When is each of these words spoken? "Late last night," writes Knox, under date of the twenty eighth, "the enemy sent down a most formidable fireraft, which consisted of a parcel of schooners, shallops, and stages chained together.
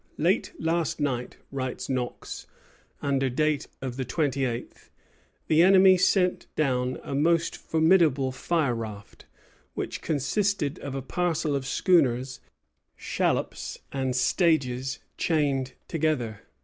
"Late 0.17 0.51
last 0.57 0.99
night," 0.99 1.37
writes 1.51 1.87
Knox, 1.87 2.47
under 3.03 3.29
date 3.29 3.67
of 3.83 3.97
the 3.97 4.03
twenty 4.03 4.45
eighth, 4.45 4.89
"the 5.45 5.61
enemy 5.61 5.95
sent 5.95 6.47
down 6.55 6.97
a 7.03 7.13
most 7.13 7.55
formidable 7.55 8.31
fireraft, 8.31 9.25
which 9.75 10.01
consisted 10.01 10.79
of 10.79 10.95
a 10.95 11.03
parcel 11.03 11.55
of 11.55 11.67
schooners, 11.67 12.39
shallops, 12.95 13.77
and 13.91 14.15
stages 14.15 14.97
chained 15.19 15.73
together. 15.87 16.41